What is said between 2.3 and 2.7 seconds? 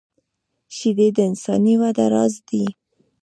دي